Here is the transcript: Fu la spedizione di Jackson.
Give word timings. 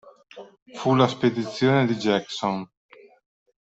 Fu 0.77 0.95
la 0.95 1.07
spedizione 1.07 1.85
di 1.85 1.93
Jackson. 1.93 2.67